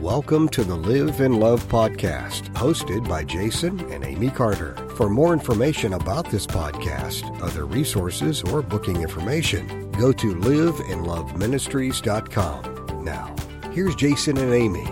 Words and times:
Welcome 0.00 0.48
to 0.50 0.62
the 0.64 0.76
Live 0.76 1.20
and 1.20 1.38
Love 1.38 1.62
podcast, 1.64 2.50
hosted 2.54 3.06
by 3.06 3.22
Jason 3.22 3.78
and 3.92 4.02
Amy 4.02 4.30
Carter. 4.30 4.74
For 4.96 5.10
more 5.10 5.34
information 5.34 5.92
about 5.92 6.30
this 6.30 6.46
podcast, 6.46 7.42
other 7.42 7.66
resources, 7.66 8.42
or 8.44 8.62
booking 8.62 9.02
information, 9.02 9.90
go 9.92 10.10
to 10.10 10.34
liveandloveministries.com. 10.34 13.04
Now, 13.04 13.34
here's 13.72 13.94
Jason 13.94 14.38
and 14.38 14.54
Amy. 14.54 14.88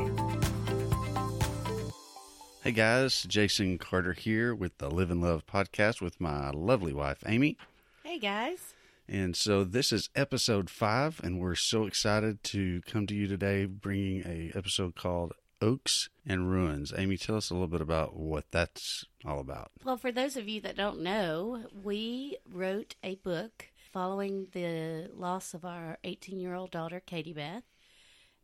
Hey 2.62 2.72
guys, 2.72 3.22
Jason 3.22 3.78
Carter 3.78 4.12
here 4.12 4.54
with 4.54 4.76
the 4.76 4.90
Live 4.90 5.10
and 5.10 5.22
Love 5.22 5.46
podcast 5.46 6.02
with 6.02 6.20
my 6.20 6.50
lovely 6.50 6.92
wife, 6.92 7.24
Amy. 7.26 7.56
Hey 8.04 8.18
guys. 8.18 8.74
And 9.08 9.34
so 9.34 9.64
this 9.64 9.90
is 9.90 10.10
episode 10.14 10.68
five, 10.68 11.18
and 11.24 11.40
we're 11.40 11.54
so 11.54 11.86
excited 11.86 12.42
to 12.44 12.82
come 12.82 13.06
to 13.06 13.14
you 13.14 13.26
today 13.26 13.64
bringing 13.64 14.22
a 14.26 14.56
episode 14.56 14.96
called 14.96 15.32
Oaks 15.62 16.10
and 16.26 16.50
Ruins. 16.50 16.92
Amy, 16.94 17.16
tell 17.16 17.36
us 17.36 17.48
a 17.48 17.54
little 17.54 17.68
bit 17.68 17.80
about 17.80 18.16
what 18.16 18.44
that's 18.50 19.06
all 19.24 19.40
about. 19.40 19.70
Well, 19.82 19.96
for 19.96 20.12
those 20.12 20.36
of 20.36 20.46
you 20.46 20.60
that 20.60 20.76
don't 20.76 21.00
know, 21.00 21.64
we 21.72 22.36
wrote 22.46 22.96
a 23.02 23.14
book 23.14 23.68
following 23.90 24.48
the 24.52 25.08
loss 25.14 25.54
of 25.54 25.64
our 25.64 25.96
18 26.04 26.38
year 26.38 26.54
old 26.54 26.70
daughter, 26.70 27.00
Katie 27.00 27.32
Beth. 27.32 27.64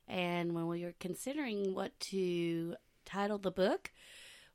And 0.08 0.54
when 0.54 0.66
we 0.66 0.82
were 0.82 0.94
considering 0.98 1.74
what 1.74 1.98
to 2.00 2.76
title 3.04 3.38
the 3.38 3.50
book, 3.50 3.92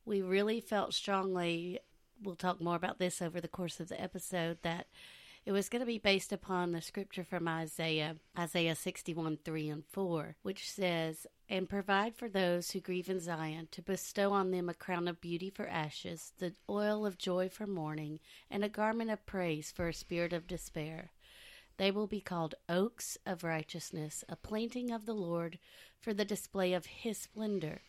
we 0.05 0.23
really 0.23 0.59
felt 0.59 0.95
strongly, 0.95 1.79
we'll 2.23 2.35
talk 2.35 2.59
more 2.59 2.75
about 2.75 2.97
this 2.97 3.21
over 3.21 3.39
the 3.39 3.47
course 3.47 3.79
of 3.79 3.89
the 3.89 4.01
episode, 4.01 4.57
that 4.63 4.87
it 5.45 5.51
was 5.51 5.69
going 5.69 5.79
to 5.79 5.85
be 5.85 5.97
based 5.97 6.31
upon 6.31 6.71
the 6.71 6.81
scripture 6.81 7.23
from 7.23 7.47
Isaiah, 7.47 8.17
Isaiah 8.37 8.75
61 8.75 9.39
3 9.43 9.69
and 9.69 9.85
4, 9.85 10.35
which 10.41 10.69
says, 10.69 11.25
And 11.47 11.69
provide 11.69 12.15
for 12.15 12.29
those 12.29 12.71
who 12.71 12.79
grieve 12.79 13.09
in 13.09 13.19
Zion, 13.19 13.67
to 13.71 13.81
bestow 13.81 14.31
on 14.31 14.51
them 14.51 14.69
a 14.69 14.73
crown 14.73 15.07
of 15.07 15.21
beauty 15.21 15.49
for 15.49 15.67
ashes, 15.67 16.33
the 16.37 16.53
oil 16.69 17.05
of 17.05 17.17
joy 17.17 17.49
for 17.49 17.65
mourning, 17.65 18.19
and 18.51 18.63
a 18.63 18.69
garment 18.69 19.09
of 19.09 19.25
praise 19.25 19.71
for 19.71 19.87
a 19.87 19.93
spirit 19.93 20.33
of 20.33 20.47
despair. 20.47 21.11
They 21.77 21.91
will 21.91 22.07
be 22.07 22.21
called 22.21 22.55
oaks 22.67 23.17
of 23.25 23.43
righteousness, 23.43 24.25
a 24.27 24.35
planting 24.35 24.91
of 24.91 25.05
the 25.05 25.13
Lord 25.13 25.57
for 26.01 26.13
the 26.13 26.25
display 26.25 26.73
of 26.73 26.85
his 26.85 27.17
splendor. 27.17 27.81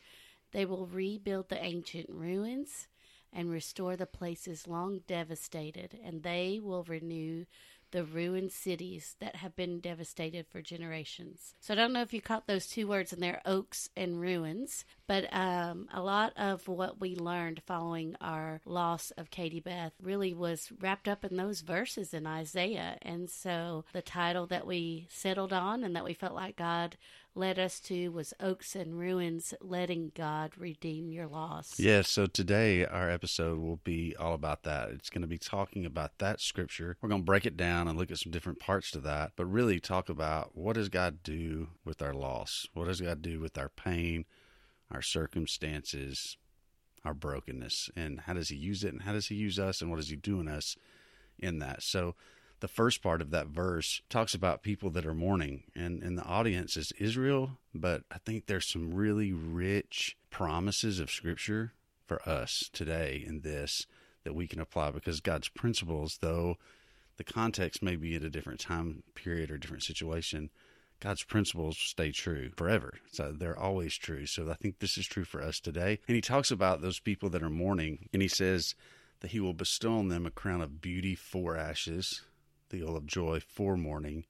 They 0.52 0.64
will 0.64 0.86
rebuild 0.86 1.48
the 1.48 1.62
ancient 1.62 2.08
ruins 2.08 2.86
and 3.32 3.50
restore 3.50 3.96
the 3.96 4.06
places 4.06 4.66
long 4.66 5.00
devastated, 5.06 5.98
and 6.04 6.22
they 6.22 6.60
will 6.62 6.84
renew 6.84 7.44
the 7.90 8.04
ruined 8.04 8.52
cities 8.52 9.16
that 9.20 9.36
have 9.36 9.56
been 9.56 9.80
devastated 9.80 10.46
for 10.46 10.62
generations. 10.62 11.54
So 11.60 11.74
I 11.74 11.76
don't 11.76 11.92
know 11.92 12.02
if 12.02 12.12
you 12.12 12.20
caught 12.20 12.46
those 12.46 12.66
two 12.66 12.86
words 12.86 13.12
in 13.12 13.20
there, 13.20 13.40
oaks 13.44 13.88
and 13.96 14.20
ruins, 14.20 14.84
but 15.10 15.26
um, 15.34 15.88
a 15.92 16.00
lot 16.00 16.32
of 16.36 16.68
what 16.68 17.00
we 17.00 17.16
learned 17.16 17.60
following 17.66 18.14
our 18.20 18.60
loss 18.64 19.10
of 19.18 19.28
Katie 19.28 19.58
Beth 19.58 19.92
really 20.00 20.32
was 20.32 20.70
wrapped 20.78 21.08
up 21.08 21.24
in 21.24 21.36
those 21.36 21.62
verses 21.62 22.14
in 22.14 22.28
Isaiah. 22.28 22.96
And 23.02 23.28
so 23.28 23.84
the 23.92 24.02
title 24.02 24.46
that 24.46 24.68
we 24.68 25.08
settled 25.10 25.52
on 25.52 25.82
and 25.82 25.96
that 25.96 26.04
we 26.04 26.14
felt 26.14 26.34
like 26.34 26.54
God 26.54 26.96
led 27.34 27.58
us 27.58 27.80
to 27.80 28.10
was 28.10 28.34
Oaks 28.38 28.76
and 28.76 28.96
Ruins, 29.00 29.52
letting 29.60 30.12
God 30.14 30.52
redeem 30.56 31.10
your 31.10 31.26
loss. 31.26 31.74
Yes, 31.76 32.08
so 32.08 32.26
today 32.26 32.86
our 32.86 33.10
episode 33.10 33.58
will 33.58 33.80
be 33.82 34.14
all 34.16 34.34
about 34.34 34.62
that. 34.62 34.90
It's 34.90 35.10
going 35.10 35.22
to 35.22 35.28
be 35.28 35.38
talking 35.38 35.84
about 35.84 36.18
that 36.18 36.40
scripture. 36.40 36.96
We're 37.00 37.08
going 37.08 37.22
to 37.22 37.26
break 37.26 37.46
it 37.46 37.56
down 37.56 37.88
and 37.88 37.98
look 37.98 38.12
at 38.12 38.18
some 38.18 38.30
different 38.30 38.60
parts 38.60 38.92
to 38.92 39.00
that, 39.00 39.32
but 39.34 39.46
really 39.46 39.80
talk 39.80 40.08
about 40.08 40.56
what 40.56 40.74
does 40.74 40.88
God 40.88 41.24
do 41.24 41.68
with 41.84 42.00
our 42.00 42.14
loss? 42.14 42.68
What 42.74 42.86
does 42.86 43.00
God 43.00 43.22
do 43.22 43.40
with 43.40 43.58
our 43.58 43.68
pain, 43.68 44.24
our 44.90 45.02
circumstances, 45.02 46.36
our 47.04 47.14
brokenness, 47.14 47.90
and 47.96 48.20
how 48.20 48.34
does 48.34 48.48
He 48.48 48.56
use 48.56 48.84
it, 48.84 48.92
and 48.92 49.02
how 49.02 49.12
does 49.12 49.28
He 49.28 49.34
use 49.34 49.58
us, 49.58 49.80
and 49.80 49.90
what 49.90 49.96
does 49.96 50.10
He 50.10 50.16
do 50.16 50.40
in 50.40 50.48
us 50.48 50.76
in 51.38 51.58
that? 51.60 51.82
So, 51.82 52.14
the 52.60 52.68
first 52.68 53.02
part 53.02 53.22
of 53.22 53.30
that 53.30 53.46
verse 53.46 54.02
talks 54.10 54.34
about 54.34 54.62
people 54.62 54.90
that 54.90 55.06
are 55.06 55.14
mourning 55.14 55.62
and, 55.74 56.02
and 56.02 56.18
the 56.18 56.24
audience 56.24 56.76
is 56.76 56.92
Israel, 56.98 57.52
but 57.74 58.02
I 58.10 58.18
think 58.18 58.46
there's 58.46 58.66
some 58.66 58.92
really 58.92 59.32
rich 59.32 60.18
promises 60.28 61.00
of 61.00 61.10
scripture 61.10 61.72
for 62.06 62.20
us 62.28 62.68
today 62.72 63.24
in 63.26 63.40
this 63.40 63.86
that 64.24 64.34
we 64.34 64.46
can 64.46 64.60
apply 64.60 64.90
because 64.90 65.20
God's 65.20 65.48
principles, 65.48 66.18
though 66.20 66.58
the 67.16 67.24
context 67.24 67.82
may 67.82 67.96
be 67.96 68.14
at 68.14 68.24
a 68.24 68.30
different 68.30 68.60
time 68.60 69.02
period 69.14 69.50
or 69.50 69.56
different 69.56 69.82
situation, 69.82 70.50
God's 71.00 71.24
principles 71.24 71.78
stay 71.78 72.12
true 72.12 72.50
forever. 72.56 72.94
So 73.12 73.32
they're 73.32 73.58
always 73.58 73.96
true. 73.96 74.26
So 74.26 74.50
I 74.50 74.54
think 74.54 74.78
this 74.78 74.98
is 74.98 75.06
true 75.06 75.24
for 75.24 75.42
us 75.42 75.58
today. 75.58 75.98
And 76.06 76.14
he 76.14 76.20
talks 76.20 76.50
about 76.50 76.82
those 76.82 77.00
people 77.00 77.30
that 77.30 77.42
are 77.42 77.50
mourning, 77.50 78.08
and 78.12 78.22
he 78.22 78.28
says 78.28 78.74
that 79.20 79.32
he 79.32 79.40
will 79.40 79.54
bestow 79.54 79.98
on 79.98 80.08
them 80.08 80.26
a 80.26 80.30
crown 80.30 80.60
of 80.60 80.80
beauty 80.80 81.14
for 81.14 81.56
ashes 81.56 82.22
the 82.70 82.82
oil 82.82 82.96
of 82.96 83.06
joy 83.06 83.40
for 83.40 83.76
mourning, 83.76 84.24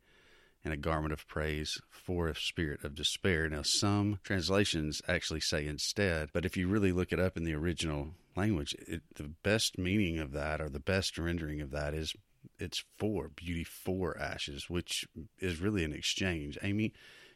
and 0.64 0.74
a 0.74 0.78
garment 0.78 1.12
of 1.12 1.26
praise 1.26 1.80
for 1.88 2.28
a 2.28 2.34
spirit 2.34 2.84
of 2.84 2.94
despair. 2.94 3.48
Now, 3.48 3.62
some 3.62 4.18
translations 4.22 5.00
actually 5.08 5.40
say 5.40 5.66
instead, 5.66 6.30
but 6.34 6.44
if 6.44 6.56
you 6.56 6.68
really 6.68 6.92
look 6.92 7.12
it 7.12 7.20
up 7.20 7.36
in 7.36 7.44
the 7.44 7.54
original 7.54 8.08
language, 8.36 8.74
it, 8.86 9.02
the 9.14 9.30
best 9.42 9.78
meaning 9.78 10.18
of 10.18 10.32
that, 10.32 10.60
or 10.60 10.68
the 10.68 10.80
best 10.80 11.16
rendering 11.16 11.62
of 11.62 11.70
that, 11.70 11.94
is 11.94 12.14
it's 12.58 12.84
for 12.98 13.28
beauty 13.28 13.64
for 13.64 14.18
ashes, 14.18 14.68
which 14.68 15.06
is 15.38 15.60
really 15.60 15.84
an 15.84 15.92
exchange. 15.92 16.58
Amy, 16.62 16.92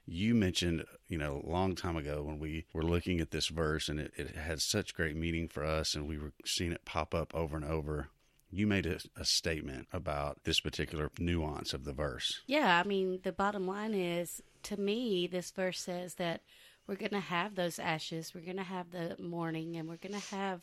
you 0.06 0.34
mentioned, 0.34 0.84
you 1.08 1.16
know, 1.16 1.42
a 1.44 1.50
long 1.50 1.74
time 1.74 1.96
ago 1.96 2.22
when 2.22 2.38
we 2.38 2.66
were 2.72 2.82
looking 2.82 3.20
at 3.20 3.30
this 3.30 3.48
verse, 3.48 3.88
and 3.88 3.98
it, 3.98 4.12
it 4.16 4.36
had 4.36 4.60
such 4.60 4.94
great 4.94 5.16
meaning 5.16 5.48
for 5.48 5.64
us, 5.64 5.94
and 5.94 6.06
we 6.06 6.18
were 6.18 6.32
seeing 6.44 6.72
it 6.72 6.84
pop 6.84 7.14
up 7.14 7.34
over 7.34 7.56
and 7.56 7.64
over 7.64 8.10
you 8.54 8.66
made 8.66 8.86
a, 8.86 8.98
a, 9.16 9.24
statement 9.24 9.88
about 9.92 10.38
this 10.44 10.60
particular 10.60 11.10
nuance 11.18 11.74
of 11.74 11.84
the 11.84 11.92
verse. 11.92 12.42
Yeah, 12.46 12.80
I 12.80 12.86
mean, 12.86 13.18
the 13.24 13.32
bottom 13.32 13.66
line 13.66 13.94
is 13.94 14.40
to 14.64 14.78
me, 14.78 15.26
this 15.26 15.50
verse 15.50 15.80
says 15.80 16.14
that 16.14 16.40
we're 16.86 16.94
going 16.96 17.10
to 17.10 17.20
have 17.20 17.54
those 17.54 17.78
ashes, 17.78 18.32
we're 18.34 18.44
going 18.44 18.58
to 18.58 18.62
have 18.62 18.90
the 18.90 19.16
mourning, 19.20 19.76
and 19.76 19.88
we're 19.88 19.96
going 19.96 20.18
to 20.20 20.34
have 20.36 20.60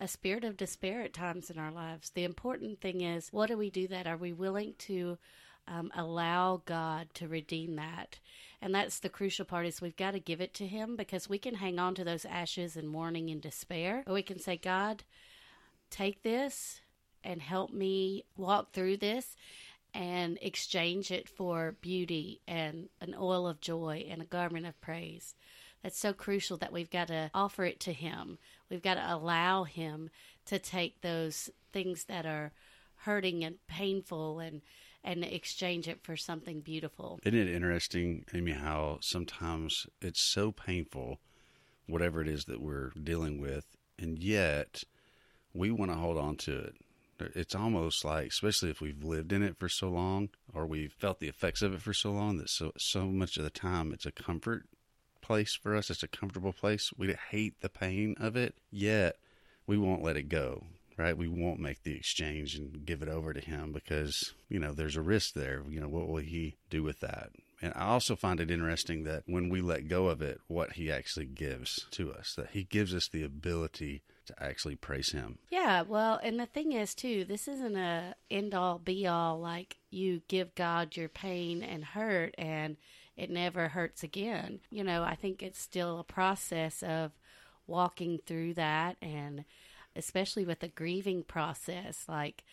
a 0.00 0.08
spirit 0.08 0.44
of 0.44 0.56
despair 0.56 1.02
at 1.02 1.12
times 1.12 1.50
in 1.50 1.58
our 1.58 1.70
lives. 1.70 2.10
The 2.10 2.24
important 2.24 2.80
thing 2.80 3.00
is, 3.00 3.28
what 3.32 3.48
do 3.48 3.56
we 3.56 3.70
do 3.70 3.86
that? 3.88 4.06
Are 4.06 4.16
we 4.16 4.32
willing 4.32 4.74
to 4.78 5.18
um, 5.66 5.90
allow 5.94 6.62
God 6.66 7.08
to 7.14 7.28
redeem 7.28 7.76
that? 7.76 8.18
And 8.60 8.74
that's 8.74 8.98
the 8.98 9.08
crucial 9.08 9.44
part 9.44 9.66
is 9.66 9.80
we've 9.80 9.96
got 9.96 10.12
to 10.12 10.20
give 10.20 10.40
it 10.40 10.54
to 10.54 10.66
him 10.66 10.96
because 10.96 11.28
we 11.28 11.38
can 11.38 11.56
hang 11.56 11.78
on 11.78 11.94
to 11.96 12.04
those 12.04 12.24
ashes 12.24 12.76
and 12.76 12.88
mourning 12.88 13.30
and 13.30 13.40
despair, 13.40 14.02
or 14.06 14.14
we 14.14 14.22
can 14.22 14.38
say, 14.38 14.56
God, 14.56 15.04
take 15.90 16.22
this 16.22 16.80
and 17.22 17.40
help 17.40 17.72
me 17.72 18.24
walk 18.36 18.72
through 18.72 18.98
this 18.98 19.36
and 19.94 20.38
exchange 20.42 21.10
it 21.10 21.28
for 21.28 21.76
beauty 21.80 22.40
and 22.48 22.88
an 23.00 23.14
oil 23.18 23.46
of 23.46 23.60
joy 23.60 24.04
and 24.10 24.20
a 24.20 24.26
garment 24.26 24.66
of 24.66 24.80
praise. 24.80 25.34
That's 25.84 25.98
so 25.98 26.14
crucial 26.14 26.56
that 26.56 26.72
we've 26.72 26.90
got 26.90 27.08
to 27.08 27.30
offer 27.34 27.64
it 27.64 27.78
to 27.80 27.92
Him. 27.92 28.38
We've 28.70 28.82
got 28.82 28.94
to 28.94 29.14
allow 29.14 29.64
Him 29.64 30.08
to 30.46 30.58
take 30.58 31.02
those 31.02 31.50
things 31.72 32.06
that 32.06 32.24
are 32.24 32.52
hurting 32.96 33.44
and 33.44 33.56
painful 33.68 34.40
and 34.40 34.62
and 35.06 35.22
exchange 35.22 35.86
it 35.86 36.02
for 36.02 36.16
something 36.16 36.62
beautiful. 36.62 37.20
Isn't 37.22 37.38
it 37.38 37.54
interesting, 37.54 38.24
Amy, 38.32 38.52
how 38.52 38.96
sometimes 39.02 39.86
it's 40.00 40.24
so 40.24 40.50
painful, 40.50 41.20
whatever 41.86 42.22
it 42.22 42.28
is 42.28 42.46
that 42.46 42.62
we're 42.62 42.90
dealing 42.92 43.38
with, 43.38 43.66
and 43.98 44.18
yet 44.18 44.82
we 45.52 45.70
want 45.70 45.90
to 45.90 45.98
hold 45.98 46.16
on 46.16 46.36
to 46.36 46.58
it 46.58 46.76
it's 47.20 47.54
almost 47.54 48.04
like, 48.04 48.28
especially 48.28 48.70
if 48.70 48.80
we've 48.80 49.04
lived 49.04 49.32
in 49.32 49.42
it 49.42 49.56
for 49.56 49.68
so 49.68 49.88
long 49.88 50.30
or 50.52 50.66
we've 50.66 50.92
felt 50.92 51.20
the 51.20 51.28
effects 51.28 51.62
of 51.62 51.72
it 51.72 51.80
for 51.80 51.94
so 51.94 52.10
long, 52.10 52.38
that 52.38 52.50
so 52.50 52.72
so 52.76 53.06
much 53.06 53.36
of 53.36 53.44
the 53.44 53.50
time 53.50 53.92
it's 53.92 54.06
a 54.06 54.12
comfort 54.12 54.66
place 55.24 55.54
for 55.54 55.74
us. 55.74 55.90
It's 55.90 56.02
a 56.02 56.08
comfortable 56.08 56.52
place. 56.52 56.92
We 56.96 57.14
hate 57.30 57.60
the 57.60 57.68
pain 57.68 58.14
of 58.20 58.36
it, 58.36 58.54
yet 58.70 59.16
we 59.66 59.78
won't 59.78 60.02
let 60.02 60.16
it 60.16 60.28
go. 60.28 60.64
Right? 60.96 61.18
We 61.18 61.26
won't 61.26 61.58
make 61.58 61.82
the 61.82 61.96
exchange 61.96 62.54
and 62.54 62.86
give 62.86 63.02
it 63.02 63.08
over 63.08 63.32
to 63.32 63.40
him 63.40 63.72
because 63.72 64.32
you 64.48 64.60
know 64.60 64.70
there's 64.70 64.96
a 64.96 65.02
risk 65.02 65.34
there. 65.34 65.64
You 65.68 65.80
know 65.80 65.88
what 65.88 66.06
will 66.06 66.18
he 66.18 66.54
do 66.70 66.84
with 66.84 67.00
that? 67.00 67.30
And 67.60 67.72
I 67.74 67.86
also 67.86 68.14
find 68.14 68.38
it 68.40 68.50
interesting 68.50 69.04
that 69.04 69.22
when 69.26 69.48
we 69.48 69.60
let 69.60 69.88
go 69.88 70.08
of 70.08 70.22
it, 70.22 70.40
what 70.48 70.74
he 70.74 70.92
actually 70.92 71.26
gives 71.26 71.86
to 71.92 72.12
us, 72.12 72.34
that 72.36 72.50
he 72.50 72.64
gives 72.64 72.94
us 72.94 73.08
the 73.08 73.24
ability 73.24 74.02
to 74.26 74.34
actually 74.42 74.76
praise 74.76 75.12
him. 75.12 75.38
Yeah, 75.50 75.82
well, 75.82 76.20
and 76.22 76.38
the 76.38 76.46
thing 76.46 76.72
is 76.72 76.94
too, 76.94 77.24
this 77.24 77.48
isn't 77.48 77.76
a 77.76 78.14
end 78.30 78.54
all 78.54 78.78
be 78.78 79.06
all 79.06 79.40
like 79.40 79.78
you 79.90 80.22
give 80.28 80.54
God 80.54 80.96
your 80.96 81.08
pain 81.08 81.62
and 81.62 81.84
hurt 81.84 82.34
and 82.38 82.76
it 83.16 83.30
never 83.30 83.68
hurts 83.68 84.02
again. 84.02 84.60
You 84.70 84.84
know, 84.84 85.02
I 85.02 85.14
think 85.14 85.42
it's 85.42 85.60
still 85.60 85.98
a 85.98 86.04
process 86.04 86.82
of 86.82 87.12
walking 87.66 88.18
through 88.26 88.54
that 88.54 88.96
and 89.00 89.44
especially 89.96 90.44
with 90.44 90.60
the 90.60 90.68
grieving 90.68 91.22
process 91.22 92.04
like 92.08 92.44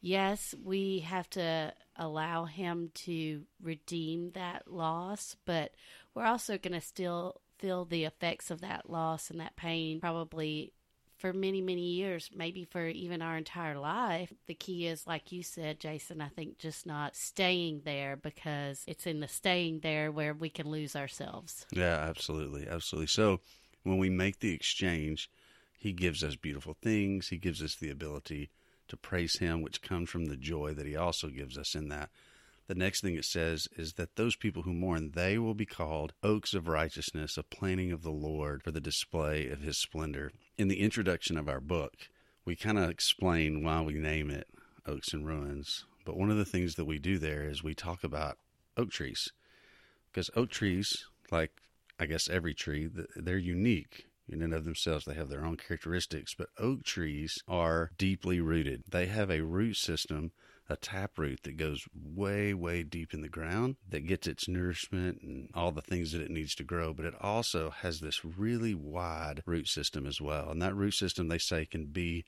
yes, 0.00 0.54
we 0.62 1.00
have 1.00 1.28
to 1.30 1.72
allow 1.96 2.44
him 2.44 2.90
to 2.94 3.42
redeem 3.62 4.30
that 4.32 4.70
loss, 4.70 5.36
but 5.44 5.72
we're 6.14 6.24
also 6.24 6.58
going 6.58 6.72
to 6.72 6.80
still 6.80 7.40
feel 7.58 7.84
the 7.84 8.04
effects 8.04 8.50
of 8.50 8.62
that 8.62 8.88
loss 8.88 9.30
and 9.30 9.40
that 9.40 9.56
pain 9.56 10.00
probably 10.00 10.72
for 11.20 11.32
many, 11.32 11.60
many 11.60 11.82
years, 11.82 12.30
maybe 12.34 12.64
for 12.64 12.86
even 12.86 13.20
our 13.20 13.36
entire 13.36 13.78
life. 13.78 14.32
The 14.46 14.54
key 14.54 14.86
is, 14.86 15.06
like 15.06 15.30
you 15.30 15.42
said, 15.42 15.78
Jason, 15.78 16.20
I 16.20 16.28
think 16.28 16.58
just 16.58 16.86
not 16.86 17.14
staying 17.14 17.82
there 17.84 18.16
because 18.16 18.82
it's 18.86 19.06
in 19.06 19.20
the 19.20 19.28
staying 19.28 19.80
there 19.80 20.10
where 20.10 20.32
we 20.32 20.48
can 20.48 20.68
lose 20.68 20.96
ourselves. 20.96 21.66
Yeah, 21.70 21.98
absolutely. 22.08 22.66
Absolutely. 22.66 23.08
So 23.08 23.40
when 23.82 23.98
we 23.98 24.08
make 24.08 24.40
the 24.40 24.54
exchange, 24.54 25.30
he 25.78 25.92
gives 25.92 26.24
us 26.24 26.36
beautiful 26.36 26.76
things. 26.80 27.28
He 27.28 27.36
gives 27.36 27.62
us 27.62 27.76
the 27.76 27.90
ability 27.90 28.50
to 28.88 28.96
praise 28.96 29.38
him, 29.38 29.62
which 29.62 29.82
comes 29.82 30.10
from 30.10 30.26
the 30.26 30.36
joy 30.36 30.74
that 30.74 30.86
he 30.86 30.96
also 30.96 31.28
gives 31.28 31.56
us 31.56 31.74
in 31.74 31.88
that. 31.88 32.10
The 32.66 32.74
next 32.76 33.00
thing 33.00 33.16
it 33.16 33.24
says 33.24 33.66
is 33.76 33.94
that 33.94 34.14
those 34.14 34.36
people 34.36 34.62
who 34.62 34.72
mourn, 34.72 35.10
they 35.16 35.38
will 35.38 35.54
be 35.54 35.66
called 35.66 36.12
oaks 36.22 36.54
of 36.54 36.68
righteousness, 36.68 37.36
a 37.36 37.42
planting 37.42 37.90
of 37.90 38.02
the 38.02 38.12
Lord 38.12 38.62
for 38.62 38.70
the 38.70 38.80
display 38.80 39.48
of 39.48 39.60
his 39.60 39.76
splendor. 39.76 40.30
In 40.60 40.68
the 40.68 40.80
introduction 40.82 41.38
of 41.38 41.48
our 41.48 41.58
book, 41.58 41.94
we 42.44 42.54
kind 42.54 42.78
of 42.78 42.90
explain 42.90 43.64
why 43.64 43.80
we 43.80 43.94
name 43.94 44.28
it 44.28 44.46
Oaks 44.84 45.14
and 45.14 45.26
Ruins. 45.26 45.86
But 46.04 46.18
one 46.18 46.30
of 46.30 46.36
the 46.36 46.44
things 46.44 46.74
that 46.74 46.84
we 46.84 46.98
do 46.98 47.16
there 47.16 47.48
is 47.48 47.64
we 47.64 47.74
talk 47.74 48.04
about 48.04 48.36
oak 48.76 48.90
trees. 48.90 49.32
Because 50.12 50.28
oak 50.36 50.50
trees, 50.50 51.06
like 51.30 51.52
I 51.98 52.04
guess 52.04 52.28
every 52.28 52.52
tree, 52.52 52.90
they're 53.16 53.38
unique 53.38 54.08
in 54.28 54.42
and 54.42 54.52
of 54.52 54.66
themselves. 54.66 55.06
They 55.06 55.14
have 55.14 55.30
their 55.30 55.46
own 55.46 55.56
characteristics, 55.56 56.34
but 56.34 56.50
oak 56.58 56.84
trees 56.84 57.42
are 57.48 57.92
deeply 57.96 58.38
rooted. 58.38 58.82
They 58.86 59.06
have 59.06 59.30
a 59.30 59.40
root 59.40 59.78
system 59.78 60.32
a 60.70 60.76
taproot 60.76 61.42
that 61.42 61.56
goes 61.56 61.84
way, 61.92 62.54
way 62.54 62.84
deep 62.84 63.12
in 63.12 63.22
the 63.22 63.28
ground 63.28 63.74
that 63.88 64.06
gets 64.06 64.28
its 64.28 64.46
nourishment 64.46 65.20
and 65.20 65.50
all 65.52 65.72
the 65.72 65.82
things 65.82 66.12
that 66.12 66.22
it 66.22 66.30
needs 66.30 66.54
to 66.54 66.62
grow. 66.62 66.94
But 66.94 67.06
it 67.06 67.14
also 67.20 67.70
has 67.70 68.00
this 68.00 68.24
really 68.24 68.72
wide 68.72 69.42
root 69.44 69.66
system 69.66 70.06
as 70.06 70.20
well. 70.20 70.48
And 70.48 70.62
that 70.62 70.76
root 70.76 70.94
system, 70.94 71.26
they 71.26 71.38
say, 71.38 71.66
can 71.66 71.86
be 71.86 72.24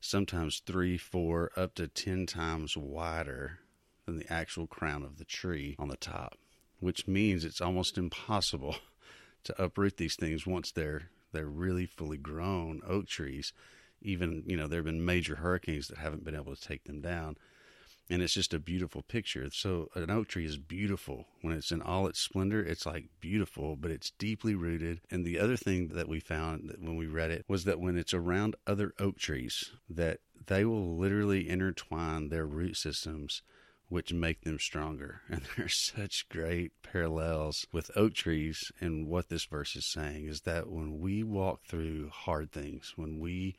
sometimes 0.00 0.62
three, 0.64 0.96
four, 0.96 1.50
up 1.56 1.74
to 1.74 1.88
10 1.88 2.26
times 2.26 2.76
wider 2.76 3.58
than 4.06 4.18
the 4.18 4.32
actual 4.32 4.68
crown 4.68 5.02
of 5.02 5.18
the 5.18 5.24
tree 5.24 5.74
on 5.78 5.88
the 5.88 5.96
top, 5.96 6.38
which 6.78 7.08
means 7.08 7.44
it's 7.44 7.60
almost 7.60 7.98
impossible 7.98 8.76
to 9.44 9.60
uproot 9.60 9.96
these 9.96 10.14
things 10.14 10.46
once 10.46 10.70
they're 10.70 11.10
they're 11.32 11.46
really 11.46 11.86
fully 11.86 12.18
grown 12.18 12.82
oak 12.86 13.08
trees 13.08 13.54
even 14.02 14.42
you 14.46 14.56
know 14.56 14.66
there 14.66 14.78
have 14.78 14.84
been 14.84 15.04
major 15.04 15.36
hurricanes 15.36 15.88
that 15.88 15.98
haven't 15.98 16.24
been 16.24 16.34
able 16.34 16.54
to 16.54 16.60
take 16.60 16.84
them 16.84 17.00
down 17.00 17.36
and 18.10 18.22
it's 18.22 18.34
just 18.34 18.54
a 18.54 18.58
beautiful 18.58 19.02
picture. 19.02 19.48
So 19.52 19.88
an 19.94 20.10
oak 20.10 20.28
tree 20.28 20.44
is 20.44 20.58
beautiful 20.58 21.26
when 21.40 21.54
it's 21.54 21.72
in 21.72 21.80
all 21.80 22.06
its 22.06 22.20
splendor. 22.20 22.62
It's 22.62 22.86
like 22.86 23.06
beautiful, 23.20 23.76
but 23.76 23.90
it's 23.90 24.10
deeply 24.18 24.54
rooted. 24.54 25.00
And 25.10 25.24
the 25.24 25.38
other 25.38 25.56
thing 25.56 25.88
that 25.88 26.08
we 26.08 26.20
found 26.20 26.74
when 26.78 26.96
we 26.96 27.06
read 27.06 27.30
it 27.30 27.44
was 27.48 27.64
that 27.64 27.80
when 27.80 27.96
it's 27.96 28.14
around 28.14 28.56
other 28.66 28.92
oak 28.98 29.18
trees, 29.18 29.72
that 29.88 30.20
they 30.46 30.64
will 30.64 30.96
literally 30.96 31.48
intertwine 31.48 32.28
their 32.28 32.46
root 32.46 32.76
systems 32.76 33.42
which 33.92 34.10
make 34.10 34.40
them 34.40 34.58
stronger. 34.58 35.20
And 35.28 35.42
there 35.42 35.66
are 35.66 35.68
such 35.68 36.28
great 36.30 36.72
parallels 36.82 37.66
with 37.72 37.90
oak 37.94 38.14
trees. 38.14 38.72
And 38.80 39.06
what 39.06 39.28
this 39.28 39.44
verse 39.44 39.76
is 39.76 39.84
saying 39.84 40.26
is 40.26 40.40
that 40.42 40.70
when 40.70 40.98
we 40.98 41.22
walk 41.22 41.64
through 41.66 42.08
hard 42.08 42.52
things, 42.52 42.94
when 42.96 43.20
we 43.20 43.54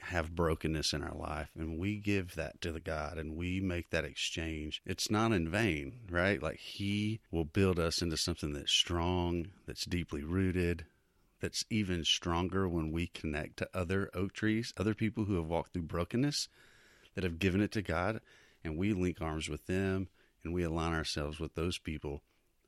have 0.00 0.34
brokenness 0.34 0.92
in 0.92 1.02
our 1.02 1.14
life 1.14 1.50
and 1.58 1.78
we 1.78 1.96
give 1.96 2.34
that 2.34 2.60
to 2.60 2.72
the 2.72 2.80
God 2.80 3.18
and 3.18 3.36
we 3.36 3.60
make 3.60 3.90
that 3.90 4.04
exchange, 4.04 4.80
it's 4.86 5.10
not 5.10 5.32
in 5.32 5.50
vain, 5.50 6.00
right? 6.10 6.42
Like 6.42 6.58
He 6.58 7.20
will 7.30 7.44
build 7.44 7.78
us 7.78 8.00
into 8.00 8.16
something 8.16 8.52
that's 8.52 8.72
strong, 8.72 9.48
that's 9.66 9.84
deeply 9.84 10.22
rooted, 10.22 10.86
that's 11.40 11.64
even 11.70 12.04
stronger 12.04 12.68
when 12.68 12.90
we 12.90 13.06
connect 13.08 13.58
to 13.58 13.68
other 13.74 14.10
oak 14.14 14.32
trees, 14.32 14.72
other 14.76 14.94
people 14.94 15.24
who 15.24 15.36
have 15.36 15.46
walked 15.46 15.72
through 15.72 15.82
brokenness 15.82 16.48
that 17.14 17.24
have 17.24 17.38
given 17.38 17.60
it 17.60 17.72
to 17.72 17.82
God, 17.82 18.20
and 18.64 18.76
we 18.76 18.92
link 18.92 19.20
arms 19.20 19.48
with 19.48 19.66
them 19.66 20.08
and 20.44 20.54
we 20.54 20.62
align 20.62 20.92
ourselves 20.92 21.38
with 21.38 21.54
those 21.54 21.78
people 21.78 22.22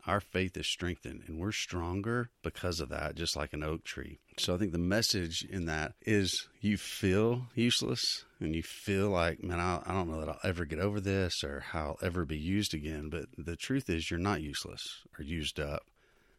our 0.06 0.20
faith 0.20 0.56
is 0.56 0.66
strengthened 0.66 1.22
and 1.26 1.38
we're 1.38 1.52
stronger 1.52 2.30
because 2.42 2.80
of 2.80 2.88
that, 2.88 3.14
just 3.14 3.36
like 3.36 3.52
an 3.52 3.62
oak 3.62 3.84
tree. 3.84 4.18
So 4.38 4.54
I 4.54 4.58
think 4.58 4.72
the 4.72 4.78
message 4.78 5.44
in 5.48 5.66
that 5.66 5.92
is 6.02 6.48
you 6.60 6.76
feel 6.76 7.46
useless 7.54 8.24
and 8.38 8.54
you 8.54 8.62
feel 8.62 9.08
like, 9.08 9.42
man, 9.42 9.60
I, 9.60 9.82
I 9.84 9.92
don't 9.92 10.08
know 10.08 10.20
that 10.20 10.28
I'll 10.28 10.40
ever 10.42 10.64
get 10.64 10.78
over 10.78 11.00
this 11.00 11.44
or 11.44 11.60
how 11.60 11.80
I'll 11.80 12.06
ever 12.06 12.24
be 12.24 12.38
used 12.38 12.74
again. 12.74 13.10
But 13.10 13.26
the 13.36 13.56
truth 13.56 13.90
is, 13.90 14.10
you're 14.10 14.20
not 14.20 14.42
useless 14.42 15.02
or 15.18 15.22
used 15.22 15.60
up 15.60 15.82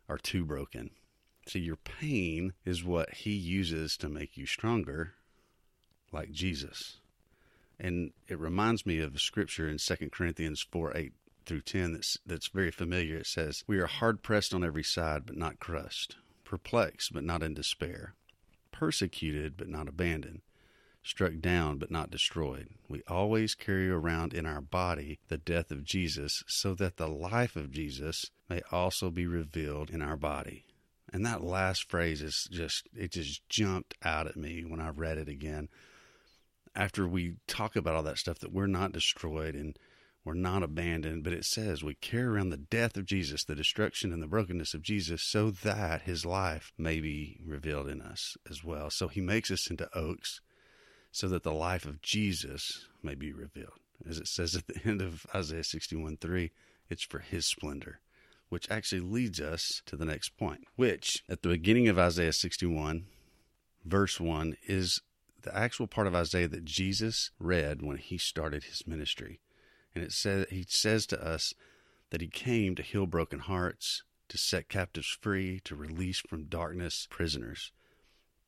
or 0.07 0.17
too 0.17 0.43
broken. 0.43 0.91
See, 1.47 1.59
your 1.59 1.77
pain 1.77 2.53
is 2.65 2.83
what 2.83 3.13
he 3.13 3.31
uses 3.31 3.97
to 3.97 4.09
make 4.09 4.37
you 4.37 4.45
stronger, 4.45 5.13
like 6.11 6.31
Jesus. 6.31 6.97
And 7.79 8.11
it 8.27 8.39
reminds 8.39 8.85
me 8.85 8.99
of 8.99 9.15
a 9.15 9.19
scripture 9.19 9.67
in 9.67 9.77
2 9.77 10.09
Corinthians 10.11 10.65
4 10.71 10.95
8 10.95 11.13
through 11.45 11.61
10 11.61 11.93
that's, 11.93 12.17
that's 12.25 12.47
very 12.47 12.71
familiar. 12.71 13.17
It 13.17 13.27
says, 13.27 13.63
We 13.67 13.79
are 13.79 13.87
hard 13.87 14.23
pressed 14.23 14.53
on 14.53 14.63
every 14.63 14.83
side, 14.83 15.25
but 15.25 15.37
not 15.37 15.59
crushed, 15.59 16.17
perplexed, 16.43 17.13
but 17.13 17.23
not 17.23 17.43
in 17.43 17.53
despair, 17.53 18.15
persecuted, 18.71 19.57
but 19.57 19.67
not 19.67 19.87
abandoned, 19.87 20.41
struck 21.03 21.33
down, 21.39 21.77
but 21.77 21.91
not 21.91 22.11
destroyed. 22.11 22.69
We 22.87 23.01
always 23.07 23.55
carry 23.55 23.89
around 23.89 24.33
in 24.33 24.45
our 24.45 24.61
body 24.61 25.19
the 25.27 25.37
death 25.37 25.71
of 25.71 25.83
Jesus, 25.83 26.43
so 26.47 26.73
that 26.75 26.97
the 26.97 27.07
life 27.07 27.55
of 27.55 27.71
Jesus 27.71 28.31
may 28.49 28.61
also 28.71 29.09
be 29.09 29.25
revealed 29.25 29.89
in 29.89 30.01
our 30.01 30.17
body. 30.17 30.65
And 31.13 31.25
that 31.25 31.43
last 31.43 31.89
phrase 31.89 32.21
is 32.21 32.47
just, 32.51 32.87
it 32.95 33.11
just 33.11 33.47
jumped 33.49 33.95
out 34.03 34.27
at 34.27 34.37
me 34.37 34.63
when 34.65 34.79
I 34.79 34.89
read 34.89 35.17
it 35.17 35.27
again. 35.27 35.67
After 36.73 37.05
we 37.05 37.35
talk 37.47 37.75
about 37.75 37.95
all 37.95 38.03
that 38.03 38.17
stuff, 38.17 38.39
that 38.39 38.53
we're 38.53 38.67
not 38.67 38.93
destroyed 38.93 39.55
and 39.55 39.77
we're 40.23 40.33
not 40.35 40.61
abandoned, 40.61 41.23
but 41.23 41.33
it 41.33 41.45
says 41.45 41.83
we 41.83 41.95
carry 41.95 42.25
around 42.25 42.49
the 42.49 42.57
death 42.57 42.95
of 42.95 43.05
Jesus, 43.05 43.43
the 43.43 43.55
destruction 43.55 44.13
and 44.13 44.21
the 44.21 44.27
brokenness 44.27 44.73
of 44.73 44.83
Jesus, 44.83 45.23
so 45.23 45.49
that 45.49 46.03
his 46.03 46.25
life 46.25 46.71
may 46.77 46.99
be 46.99 47.39
revealed 47.43 47.87
in 47.87 48.01
us 48.01 48.37
as 48.49 48.63
well. 48.63 48.91
So 48.91 49.07
he 49.07 49.21
makes 49.21 49.49
us 49.49 49.67
into 49.67 49.89
oaks 49.95 50.41
so 51.11 51.27
that 51.27 51.43
the 51.43 51.53
life 51.53 51.85
of 51.85 52.01
Jesus 52.01 52.87
may 53.01 53.15
be 53.15 53.33
revealed. 53.33 53.79
As 54.07 54.19
it 54.19 54.27
says 54.27 54.55
at 54.55 54.67
the 54.67 54.79
end 54.85 55.01
of 55.01 55.25
Isaiah 55.33 55.63
61 55.63 56.17
3, 56.17 56.51
it's 56.89 57.03
for 57.03 57.19
his 57.19 57.47
splendor, 57.47 57.99
which 58.49 58.69
actually 58.69 59.01
leads 59.01 59.39
us 59.39 59.81
to 59.87 59.95
the 59.95 60.05
next 60.05 60.37
point, 60.37 60.65
which 60.75 61.23
at 61.29 61.41
the 61.41 61.49
beginning 61.49 61.87
of 61.87 61.97
Isaiah 61.97 62.33
61, 62.33 63.05
verse 63.85 64.19
1, 64.19 64.55
is 64.67 65.01
the 65.41 65.55
actual 65.55 65.87
part 65.87 66.05
of 66.05 66.13
Isaiah 66.13 66.47
that 66.47 66.65
Jesus 66.65 67.31
read 67.39 67.81
when 67.81 67.97
he 67.97 68.19
started 68.19 68.65
his 68.65 68.85
ministry. 68.85 69.39
And 69.93 70.03
it 70.03 70.11
says 70.11 70.47
he 70.49 70.65
says 70.67 71.05
to 71.07 71.23
us 71.23 71.53
that 72.09 72.21
he 72.21 72.27
came 72.27 72.75
to 72.75 72.83
heal 72.83 73.05
broken 73.05 73.39
hearts, 73.39 74.03
to 74.29 74.37
set 74.37 74.69
captives 74.69 75.17
free, 75.21 75.59
to 75.65 75.75
release 75.75 76.19
from 76.19 76.45
darkness 76.45 77.07
prisoners. 77.09 77.71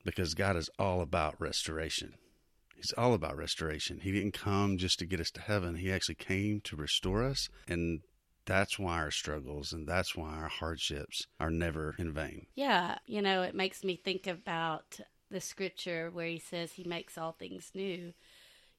Because 0.05 0.33
God 0.33 0.55
is 0.55 0.69
all 0.77 1.01
about 1.01 1.39
restoration. 1.39 2.15
He's 2.75 2.93
all 2.97 3.13
about 3.13 3.37
restoration. 3.37 4.01
He 4.01 4.11
didn't 4.11 4.33
come 4.33 4.77
just 4.77 4.99
to 4.99 5.05
get 5.05 5.21
us 5.21 5.31
to 5.31 5.41
heaven. 5.41 5.75
He 5.75 5.91
actually 5.91 6.15
came 6.15 6.59
to 6.61 6.75
restore 6.75 7.23
us. 7.23 7.47
And 7.67 8.01
that's 8.45 8.77
why 8.77 8.97
our 8.97 9.11
struggles 9.11 9.71
and 9.71 9.87
that's 9.87 10.15
why 10.15 10.33
our 10.33 10.49
hardships 10.49 11.27
are 11.39 11.49
never 11.51 11.95
in 11.97 12.13
vain. 12.13 12.47
Yeah. 12.55 12.97
You 13.05 13.21
know, 13.21 13.41
it 13.43 13.55
makes 13.55 13.83
me 13.83 13.95
think 13.95 14.27
about 14.27 14.99
the 15.31 15.41
scripture 15.41 16.09
where 16.11 16.27
he 16.27 16.39
says 16.39 16.73
he 16.73 16.83
makes 16.83 17.17
all 17.17 17.31
things 17.31 17.71
new 17.73 18.13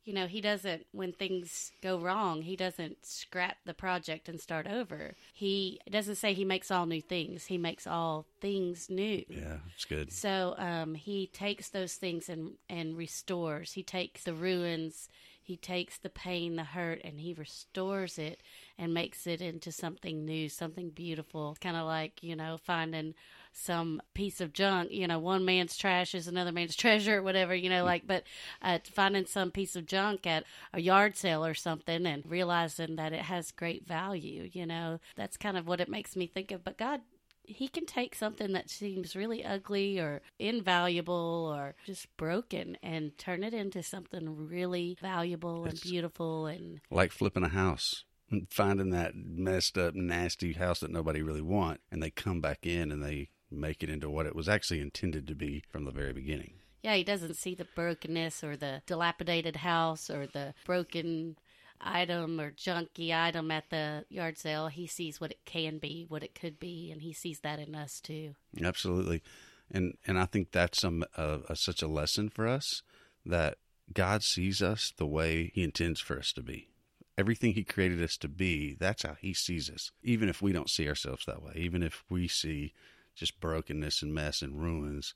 you 0.04 0.12
know, 0.12 0.26
he 0.26 0.40
doesn't, 0.40 0.87
when 0.92 1.12
things 1.12 1.73
go 1.82 1.99
wrong, 1.99 2.42
he 2.42 2.56
doesn't 2.56 3.06
scrap 3.06 3.56
the 3.64 3.75
project 3.75 4.28
and 4.28 4.40
start 4.40 4.66
over. 4.66 5.14
He 5.32 5.80
doesn't 5.90 6.16
say 6.16 6.34
he 6.34 6.44
makes 6.44 6.70
all 6.70 6.87
new 6.87 7.00
things, 7.00 7.46
he 7.46 7.56
makes 7.56 7.87
all 7.87 8.26
things 8.40 8.90
new. 8.90 9.25
Yeah, 9.28 9.58
it's 9.75 9.87
good. 9.87 10.12
So 10.12 10.54
um, 10.58 10.94
he 10.94 11.26
takes 11.26 11.70
those 11.70 11.94
things 11.94 12.28
and, 12.28 12.52
and 12.68 12.96
restores. 12.96 13.73
He 13.73 13.82
takes 13.82 14.25
the 14.25 14.34
ruins, 14.34 15.08
he 15.42 15.56
takes 15.56 15.99
the 15.99 16.11
pain, 16.11 16.56
the 16.56 16.64
hurt, 16.64 17.00
and 17.04 17.20
he 17.20 17.34
restores 17.34 18.18
it 18.18 18.42
and 18.78 18.94
makes 18.94 19.26
it 19.26 19.40
into 19.40 19.73
something 19.73 20.25
new, 20.25 20.49
something 20.49 20.90
beautiful. 20.90 21.56
Kind 21.61 21.76
of 21.76 21.87
like, 21.87 22.23
you 22.23 22.37
know, 22.37 22.58
finding 22.62 23.14
some 23.54 24.02
piece 24.12 24.40
of 24.40 24.52
junk. 24.52 24.90
You 24.90 25.06
know, 25.06 25.18
one 25.18 25.44
man's 25.44 25.76
trash 25.76 26.14
is 26.14 26.28
another 26.28 26.52
man's 26.52 26.76
treasure, 26.84 27.18
or 27.18 27.23
whatever. 27.23 27.54
You 27.54 27.70
know, 27.70 27.82
mm. 27.82 27.87
like 27.87 28.06
but 28.06 28.25
uh, 28.61 28.78
finding 28.92 29.26
some 29.26 29.50
piece 29.50 29.76
of 29.76 29.87
junk 29.87 30.26
at 30.26 30.44
a 30.73 30.80
yard 30.80 31.16
sale 31.16 31.44
or 31.44 31.54
something 31.54 32.06
and 32.06 32.25
realizing 32.26 32.96
that 32.96 33.12
it 33.12 33.23
has 33.23 33.50
great 33.50 33.87
value. 33.87 34.49
You 34.52 34.66
know, 34.66 35.00
that's 35.16 35.37
kind 35.37 35.56
of 35.56 35.66
what 35.66 35.80
it 35.80 35.88
makes 35.88 36.16
me 36.16 36.26
think 36.26 36.50
of. 36.50 36.64
But 36.64 36.78
God 36.78 37.00
he 37.46 37.68
can 37.68 37.84
take 37.87 38.14
something 38.14 38.52
that 38.52 38.70
seems 38.70 39.14
really 39.14 39.44
ugly 39.44 39.99
or 39.99 40.23
invaluable 40.38 41.52
or 41.54 41.75
just 41.84 42.14
broken 42.16 42.76
and 42.82 43.16
turn 43.18 43.44
it 43.44 43.52
into 43.52 43.82
something 43.82 44.49
really 44.49 44.96
valuable 45.00 45.64
and 45.64 45.80
beautiful 45.80 46.46
and 46.46 46.80
like 46.90 47.12
flipping 47.12 47.44
a 47.44 47.49
house 47.49 48.04
finding 48.50 48.90
that 48.90 49.12
messed 49.14 49.76
up 49.76 49.94
nasty 49.94 50.54
house 50.54 50.80
that 50.80 50.90
nobody 50.90 51.23
really 51.23 51.42
want 51.42 51.80
and 51.92 52.02
they 52.02 52.11
come 52.11 52.40
back 52.40 52.66
in 52.66 52.90
and 52.90 53.02
they 53.02 53.28
make 53.61 53.82
it 53.82 53.90
into 53.90 54.11
what 54.11 54.26
it 54.26 54.34
was 54.34 54.49
actually 54.49 54.80
intended 54.80 55.26
to 55.26 55.34
be 55.34 55.62
from 55.68 55.84
the 55.84 55.90
very 55.90 56.12
beginning. 56.12 56.54
Yeah, 56.82 56.94
he 56.94 57.04
doesn't 57.04 57.37
see 57.37 57.54
the 57.54 57.66
brokenness 57.75 58.44
or 58.44 58.56
the 58.56 58.82
dilapidated 58.87 59.56
house 59.56 60.11
or 60.11 60.26
the 60.26 60.54
broken 60.66 61.37
item 61.80 62.40
or 62.40 62.50
junky 62.50 63.14
item 63.14 63.50
at 63.50 63.70
the 63.70 64.04
yard 64.08 64.38
sale. 64.38 64.68
He 64.68 64.87
sees 64.87 65.20
what 65.20 65.30
it 65.30 65.44
can 65.44 65.78
be, 65.78 66.04
what 66.08 66.23
it 66.23 66.38
could 66.38 66.58
be, 66.58 66.90
and 66.90 67.00
he 67.00 67.12
sees 67.12 67.40
that 67.40 67.58
in 67.58 67.75
us 67.75 68.00
too. 68.00 68.34
Absolutely, 68.62 69.23
and 69.70 69.96
and 70.06 70.18
I 70.18 70.26
think 70.26 70.52
that's 70.52 70.80
some 70.80 71.04
uh, 71.16 71.38
uh, 71.49 71.54
such 71.54 71.82
a 71.82 71.88
lesson 71.88 72.28
for 72.28 72.46
us 72.46 72.82
that 73.25 73.56
God 73.92 74.23
sees 74.23 74.62
us 74.62 74.92
the 74.96 75.06
way 75.06 75.52
He 75.54 75.62
intends 75.62 76.00
for 76.00 76.18
us 76.18 76.32
to 76.34 76.42
be. 76.42 76.68
Everything 77.16 77.54
He 77.54 77.64
created 77.64 78.02
us 78.02 78.16
to 78.18 78.28
be, 78.28 78.75
that's 78.78 79.02
how 79.02 79.16
He 79.20 79.34
sees 79.34 79.70
us. 79.70 79.90
Even 80.02 80.28
if 80.28 80.42
we 80.42 80.52
don't 80.52 80.70
see 80.70 80.88
ourselves 80.88 81.25
that 81.26 81.42
way, 81.42 81.52
even 81.56 81.82
if 81.82 82.04
we 82.08 82.28
see 82.28 82.73
just 83.14 83.40
brokenness 83.40 84.02
and 84.02 84.14
mess 84.14 84.42
and 84.42 84.61
ruins. 84.61 85.14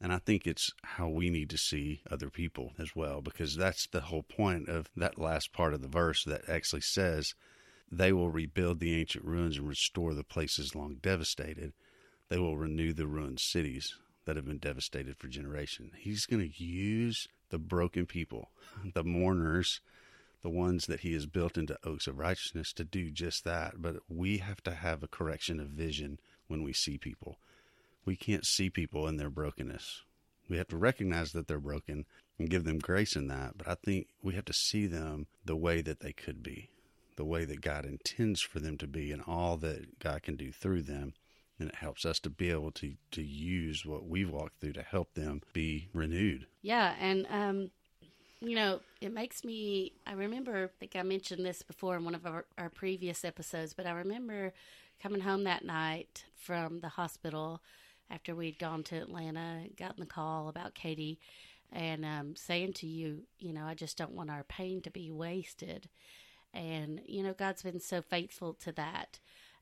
And 0.00 0.12
I 0.12 0.18
think 0.18 0.46
it's 0.46 0.72
how 0.84 1.08
we 1.08 1.28
need 1.28 1.50
to 1.50 1.58
see 1.58 2.02
other 2.10 2.30
people 2.30 2.72
as 2.78 2.94
well, 2.94 3.20
because 3.20 3.56
that's 3.56 3.86
the 3.86 4.02
whole 4.02 4.22
point 4.22 4.68
of 4.68 4.88
that 4.96 5.18
last 5.18 5.52
part 5.52 5.74
of 5.74 5.82
the 5.82 5.88
verse 5.88 6.24
that 6.24 6.48
actually 6.48 6.82
says, 6.82 7.34
They 7.90 8.12
will 8.12 8.30
rebuild 8.30 8.78
the 8.78 8.94
ancient 8.94 9.24
ruins 9.24 9.58
and 9.58 9.68
restore 9.68 10.14
the 10.14 10.22
places 10.24 10.74
long 10.74 10.98
devastated. 11.02 11.72
They 12.28 12.38
will 12.38 12.56
renew 12.56 12.92
the 12.92 13.06
ruined 13.06 13.40
cities 13.40 13.96
that 14.24 14.36
have 14.36 14.46
been 14.46 14.58
devastated 14.58 15.16
for 15.16 15.26
generations. 15.26 15.94
He's 15.96 16.26
going 16.26 16.42
to 16.42 16.62
use 16.62 17.26
the 17.48 17.58
broken 17.58 18.06
people, 18.06 18.50
the 18.94 19.02
mourners, 19.02 19.80
the 20.42 20.50
ones 20.50 20.86
that 20.86 21.00
he 21.00 21.14
has 21.14 21.26
built 21.26 21.56
into 21.56 21.78
oaks 21.82 22.06
of 22.06 22.18
righteousness 22.18 22.72
to 22.74 22.84
do 22.84 23.10
just 23.10 23.44
that. 23.44 23.80
But 23.82 23.96
we 24.08 24.38
have 24.38 24.62
to 24.64 24.72
have 24.72 25.02
a 25.02 25.08
correction 25.08 25.58
of 25.58 25.68
vision 25.68 26.20
when 26.48 26.62
we 26.62 26.72
see 26.72 26.98
people. 26.98 27.38
We 28.04 28.16
can't 28.16 28.44
see 28.44 28.70
people 28.70 29.06
in 29.06 29.16
their 29.16 29.30
brokenness. 29.30 30.02
We 30.48 30.56
have 30.56 30.68
to 30.68 30.76
recognize 30.76 31.32
that 31.32 31.46
they're 31.46 31.60
broken 31.60 32.06
and 32.38 32.50
give 32.50 32.64
them 32.64 32.78
grace 32.78 33.16
in 33.16 33.28
that. 33.28 33.58
But 33.58 33.68
I 33.68 33.74
think 33.74 34.08
we 34.22 34.34
have 34.34 34.46
to 34.46 34.52
see 34.52 34.86
them 34.86 35.26
the 35.44 35.56
way 35.56 35.82
that 35.82 36.00
they 36.00 36.12
could 36.12 36.42
be, 36.42 36.70
the 37.16 37.24
way 37.24 37.44
that 37.44 37.60
God 37.60 37.84
intends 37.84 38.40
for 38.40 38.60
them 38.60 38.78
to 38.78 38.86
be, 38.86 39.12
and 39.12 39.22
all 39.26 39.56
that 39.58 39.98
God 39.98 40.22
can 40.22 40.36
do 40.36 40.50
through 40.50 40.82
them. 40.82 41.14
And 41.60 41.68
it 41.68 41.74
helps 41.74 42.06
us 42.06 42.20
to 42.20 42.30
be 42.30 42.50
able 42.50 42.70
to, 42.72 42.94
to 43.10 43.22
use 43.22 43.84
what 43.84 44.06
we've 44.06 44.30
walked 44.30 44.60
through 44.60 44.74
to 44.74 44.82
help 44.82 45.14
them 45.14 45.42
be 45.52 45.88
renewed. 45.92 46.46
Yeah, 46.62 46.94
and 47.00 47.26
um, 47.30 47.70
you 48.40 48.54
know, 48.54 48.80
it 49.00 49.12
makes 49.12 49.44
me. 49.44 49.92
I 50.06 50.12
remember, 50.12 50.64
I 50.64 50.78
think 50.78 50.94
I 50.94 51.02
mentioned 51.02 51.44
this 51.44 51.62
before 51.62 51.96
in 51.96 52.04
one 52.04 52.14
of 52.14 52.24
our, 52.26 52.44
our 52.56 52.70
previous 52.70 53.24
episodes, 53.24 53.74
but 53.74 53.86
I 53.86 53.90
remember 53.90 54.52
coming 55.02 55.20
home 55.20 55.44
that 55.44 55.64
night 55.64 56.24
from 56.34 56.80
the 56.80 56.88
hospital 56.88 57.62
after 58.10 58.34
we'd 58.34 58.58
gone 58.58 58.82
to 58.84 58.96
Atlanta, 58.96 59.64
gotten 59.76 60.00
the 60.00 60.06
call 60.06 60.48
about 60.48 60.74
Katie, 60.74 61.18
and 61.70 62.04
um, 62.04 62.34
saying 62.36 62.72
to 62.74 62.86
you, 62.86 63.24
you 63.38 63.52
know, 63.52 63.64
I 63.64 63.74
just 63.74 63.98
don't 63.98 64.14
want 64.14 64.30
our 64.30 64.44
pain 64.44 64.80
to 64.82 64.90
be 64.90 65.10
wasted. 65.10 65.88
And, 66.54 67.02
you 67.04 67.22
know, 67.22 67.34
God's 67.34 67.62
been 67.62 67.80
so 67.80 68.00
faithful 68.00 68.54
to 68.54 68.72
that. 68.72 69.18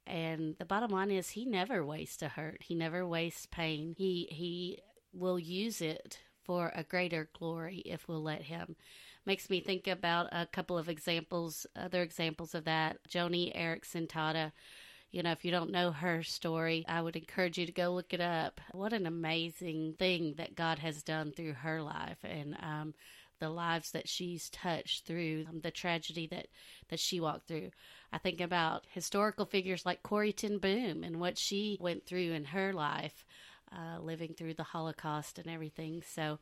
And 0.07 0.55
the 0.59 0.65
bottom 0.65 0.93
line 0.93 1.11
is 1.11 1.31
he 1.31 1.45
never 1.45 1.85
wastes 1.85 2.23
a 2.23 2.29
hurt. 2.29 2.63
He 2.63 2.77
never 2.77 3.05
wastes 3.05 3.47
pain. 3.47 3.95
He 3.99 4.29
he 4.31 4.79
will 5.13 5.39
use 5.39 5.81
it 5.81 6.21
for 6.45 6.71
a 6.77 6.85
greater 6.85 7.29
glory 7.37 7.79
if 7.79 8.07
we'll 8.07 8.23
let 8.23 8.43
him. 8.43 8.77
Makes 9.25 9.51
me 9.51 9.61
think 9.61 9.89
about 9.89 10.29
a 10.31 10.47
couple 10.47 10.79
of 10.79 10.89
examples, 10.89 11.67
other 11.75 12.03
examples 12.03 12.55
of 12.55 12.65
that. 12.67 12.99
Joni 13.09 13.57
Eareckson 13.57 14.07
Tada 14.07 14.53
you 15.17 15.23
know, 15.23 15.33
if 15.33 15.47
you 15.47 15.51
don't 15.51 15.71
know 15.71 15.93
her 15.93 16.23
story, 16.23 16.85
I 16.87 17.01
would 17.01 17.17
encourage 17.17 17.57
you 17.57 17.65
to 17.65 17.73
go 17.73 17.95
look 17.95 18.13
it 18.13 18.21
up. 18.21 18.61
What 18.73 18.93
an 18.93 19.07
amazing 19.07 19.95
thing 19.99 20.35
that 20.37 20.55
God 20.55 20.79
has 20.81 21.03
done 21.03 21.33
through 21.33 21.55
her 21.55 21.81
life 21.81 22.19
and 22.23 22.55
um, 22.63 22.93
the 23.41 23.49
lives 23.49 23.93
that 23.93 24.11
she's 24.11 24.51
touched 24.51 25.07
through 25.07 25.47
um, 25.49 25.61
the 25.63 25.71
tragedy 25.71 26.27
that, 26.27 26.49
that 26.91 27.01
she 27.01 27.19
walked 27.19 27.49
through. 27.49 27.71
I 28.13 28.19
think 28.19 28.43
about 28.43 28.85
historical 28.91 29.47
figures 29.47 29.87
like 29.87 30.03
Corrie 30.03 30.35
ten 30.35 30.59
Boom 30.59 31.03
and 31.03 31.19
what 31.19 31.39
she 31.39 31.79
went 31.81 32.05
through 32.05 32.33
in 32.33 32.45
her 32.45 32.75
life, 32.75 33.25
uh, 33.75 33.99
living 34.03 34.35
through 34.35 34.53
the 34.53 34.65
Holocaust 34.65 35.39
and 35.39 35.49
everything. 35.49 36.03
So, 36.07 36.41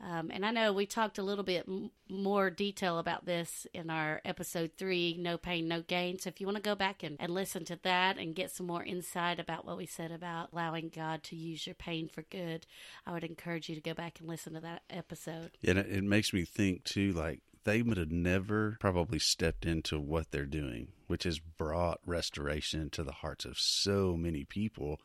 um, 0.00 0.30
and 0.30 0.44
I 0.44 0.50
know 0.50 0.72
we 0.72 0.84
talked 0.84 1.18
a 1.18 1.22
little 1.22 1.44
bit 1.44 1.64
m- 1.66 1.90
more 2.08 2.50
detail 2.50 2.98
about 2.98 3.24
this 3.24 3.66
in 3.72 3.88
our 3.88 4.20
episode 4.24 4.72
three, 4.76 5.16
No 5.18 5.38
Pain, 5.38 5.68
No 5.68 5.80
Gain. 5.82 6.18
So 6.18 6.28
if 6.28 6.40
you 6.40 6.46
want 6.46 6.56
to 6.56 6.62
go 6.62 6.74
back 6.74 7.02
and, 7.02 7.16
and 7.18 7.32
listen 7.32 7.64
to 7.66 7.78
that 7.82 8.18
and 8.18 8.34
get 8.34 8.50
some 8.50 8.66
more 8.66 8.84
insight 8.84 9.40
about 9.40 9.64
what 9.64 9.78
we 9.78 9.86
said 9.86 10.12
about 10.12 10.50
allowing 10.52 10.90
God 10.94 11.22
to 11.24 11.36
use 11.36 11.66
your 11.66 11.74
pain 11.74 12.08
for 12.08 12.22
good, 12.22 12.66
I 13.06 13.12
would 13.12 13.24
encourage 13.24 13.68
you 13.68 13.74
to 13.74 13.80
go 13.80 13.94
back 13.94 14.20
and 14.20 14.28
listen 14.28 14.52
to 14.52 14.60
that 14.60 14.82
episode. 14.90 15.52
And 15.66 15.78
it, 15.78 15.86
it 15.86 16.04
makes 16.04 16.32
me 16.32 16.44
think, 16.44 16.84
too, 16.84 17.12
like 17.12 17.40
they 17.64 17.80
would 17.82 17.96
have 17.96 18.12
never 18.12 18.76
probably 18.78 19.18
stepped 19.18 19.64
into 19.64 19.98
what 19.98 20.30
they're 20.30 20.44
doing, 20.44 20.88
which 21.06 21.24
has 21.24 21.38
brought 21.38 22.00
restoration 22.04 22.90
to 22.90 23.02
the 23.02 23.12
hearts 23.12 23.44
of 23.44 23.58
so 23.58 24.16
many 24.16 24.44
people 24.44 25.00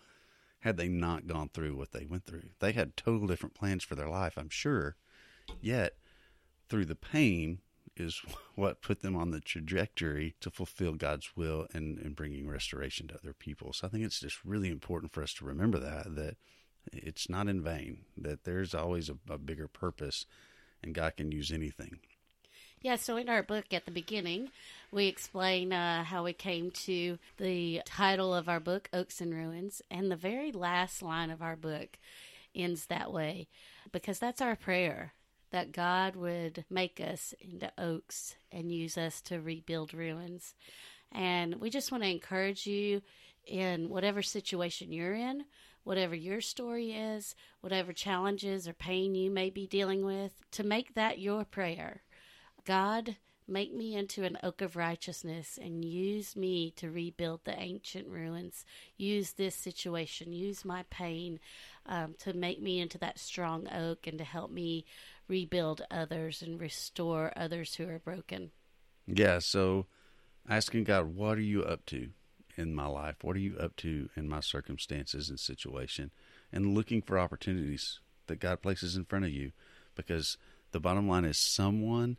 had 0.61 0.77
they 0.77 0.87
not 0.87 1.27
gone 1.27 1.49
through 1.49 1.75
what 1.75 1.91
they 1.91 2.05
went 2.05 2.25
through. 2.25 2.49
They 2.59 2.71
had 2.71 2.95
total 2.95 3.27
different 3.27 3.55
plans 3.55 3.83
for 3.83 3.95
their 3.95 4.09
life, 4.09 4.37
I'm 4.37 4.49
sure. 4.49 4.95
Yet, 5.59 5.95
through 6.69 6.85
the 6.85 6.95
pain 6.95 7.59
is 7.97 8.21
what 8.55 8.81
put 8.81 9.01
them 9.01 9.15
on 9.15 9.31
the 9.31 9.39
trajectory 9.39 10.35
to 10.39 10.49
fulfill 10.51 10.93
God's 10.93 11.35
will 11.35 11.67
and, 11.73 11.97
and 11.99 12.15
bringing 12.15 12.47
restoration 12.47 13.07
to 13.07 13.15
other 13.15 13.33
people. 13.33 13.73
So 13.73 13.87
I 13.87 13.89
think 13.89 14.05
it's 14.05 14.19
just 14.19 14.45
really 14.45 14.69
important 14.69 15.11
for 15.11 15.23
us 15.23 15.33
to 15.35 15.45
remember 15.45 15.79
that, 15.79 16.15
that 16.15 16.37
it's 16.93 17.29
not 17.29 17.47
in 17.47 17.61
vain, 17.61 18.05
that 18.17 18.43
there's 18.43 18.73
always 18.73 19.09
a, 19.09 19.17
a 19.29 19.37
bigger 19.37 19.67
purpose 19.67 20.25
and 20.83 20.95
God 20.95 21.17
can 21.17 21.31
use 21.31 21.51
anything. 21.51 21.99
Yeah, 22.83 22.95
so 22.95 23.15
in 23.17 23.29
our 23.29 23.43
book 23.43 23.65
at 23.73 23.85
the 23.85 23.91
beginning, 23.91 24.49
we 24.91 25.05
explain 25.05 25.71
uh, 25.71 26.03
how 26.03 26.23
we 26.23 26.33
came 26.33 26.71
to 26.71 27.19
the 27.37 27.83
title 27.85 28.33
of 28.33 28.49
our 28.49 28.59
book, 28.59 28.89
Oaks 28.91 29.21
and 29.21 29.31
Ruins, 29.31 29.83
and 29.91 30.09
the 30.09 30.15
very 30.15 30.51
last 30.51 31.03
line 31.03 31.29
of 31.29 31.43
our 31.43 31.55
book 31.55 31.99
ends 32.55 32.87
that 32.87 33.13
way 33.13 33.47
because 33.91 34.17
that's 34.17 34.41
our 34.41 34.55
prayer 34.55 35.13
that 35.51 35.73
God 35.73 36.15
would 36.15 36.65
make 36.71 36.99
us 36.99 37.35
into 37.39 37.71
oaks 37.77 38.35
and 38.51 38.71
use 38.71 38.97
us 38.97 39.21
to 39.21 39.39
rebuild 39.39 39.93
ruins. 39.93 40.55
And 41.11 41.57
we 41.61 41.69
just 41.69 41.91
want 41.91 42.03
to 42.03 42.09
encourage 42.09 42.65
you 42.65 43.03
in 43.45 43.89
whatever 43.89 44.23
situation 44.23 44.91
you're 44.91 45.13
in, 45.13 45.45
whatever 45.83 46.15
your 46.15 46.41
story 46.41 46.93
is, 46.93 47.35
whatever 47.59 47.93
challenges 47.93 48.67
or 48.67 48.73
pain 48.73 49.13
you 49.13 49.29
may 49.29 49.51
be 49.51 49.67
dealing 49.67 50.03
with, 50.03 50.31
to 50.53 50.63
make 50.63 50.95
that 50.95 51.19
your 51.19 51.45
prayer 51.45 52.01
God, 52.65 53.17
make 53.47 53.73
me 53.73 53.95
into 53.95 54.23
an 54.23 54.37
oak 54.43 54.61
of 54.61 54.75
righteousness 54.75 55.59
and 55.61 55.83
use 55.83 56.35
me 56.35 56.71
to 56.77 56.89
rebuild 56.89 57.41
the 57.43 57.59
ancient 57.59 58.07
ruins. 58.07 58.65
Use 58.97 59.33
this 59.33 59.55
situation, 59.55 60.31
use 60.31 60.63
my 60.63 60.83
pain 60.89 61.39
um, 61.85 62.15
to 62.19 62.33
make 62.33 62.61
me 62.61 62.79
into 62.79 62.97
that 62.99 63.19
strong 63.19 63.67
oak 63.73 64.07
and 64.07 64.17
to 64.17 64.23
help 64.23 64.51
me 64.51 64.85
rebuild 65.27 65.81
others 65.91 66.41
and 66.41 66.59
restore 66.59 67.31
others 67.35 67.75
who 67.75 67.87
are 67.87 67.99
broken. 67.99 68.51
Yeah, 69.07 69.39
so 69.39 69.87
asking 70.47 70.85
God, 70.85 71.15
what 71.15 71.37
are 71.37 71.41
you 71.41 71.63
up 71.63 71.85
to 71.87 72.09
in 72.55 72.75
my 72.75 72.85
life? 72.85 73.15
What 73.21 73.35
are 73.35 73.39
you 73.39 73.57
up 73.57 73.75
to 73.77 74.09
in 74.15 74.29
my 74.29 74.39
circumstances 74.39 75.29
and 75.29 75.39
situation? 75.39 76.11
And 76.51 76.75
looking 76.75 77.01
for 77.01 77.19
opportunities 77.19 77.99
that 78.27 78.39
God 78.39 78.61
places 78.61 78.95
in 78.95 79.05
front 79.05 79.25
of 79.25 79.31
you 79.31 79.51
because 79.95 80.37
the 80.71 80.79
bottom 80.79 81.07
line 81.07 81.25
is 81.25 81.37
someone 81.37 82.17